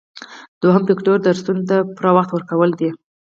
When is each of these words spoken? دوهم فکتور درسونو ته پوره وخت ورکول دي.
دوهم 0.61 0.83
فکتور 0.89 1.17
درسونو 1.27 1.61
ته 1.69 1.77
پوره 1.95 2.11
وخت 2.17 2.31
ورکول 2.33 2.71
دي. 2.79 2.89